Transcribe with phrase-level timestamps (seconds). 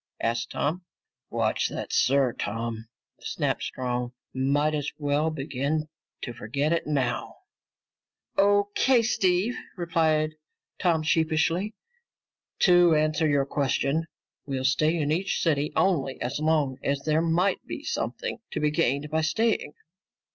[0.19, 0.83] asked Tom.
[1.29, 2.87] "Watch that 'sir,' Tom,"
[3.19, 4.13] snapped Strong.
[4.33, 5.89] "Might as well begin
[6.23, 7.35] to forget it now."
[8.35, 10.31] "O.K., Steve," replied
[10.79, 11.75] Tom sheepishly.
[12.61, 14.07] "To answer your question,
[14.47, 18.71] we'll stay in each city only as long as there might be something to be
[18.71, 19.73] gained by staying.